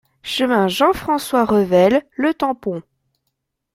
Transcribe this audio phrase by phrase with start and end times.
[0.23, 2.81] Chemin Jean-Francois Revel, Le Tampon